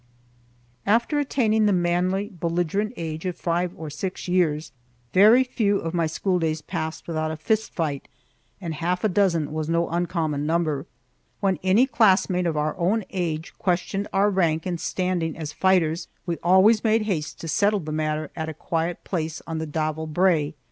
[0.87, 4.71] After attaining the manly, belligerent age of five or six years,
[5.13, 8.07] very few of my schooldays passed without a fist fight,
[8.59, 10.87] and half a dozen was no uncommon number.
[11.39, 16.37] When any classmate of our own age questioned our rank and standing as fighters, we
[16.41, 20.55] always made haste to settle the matter at a quiet place on the Davel Brae.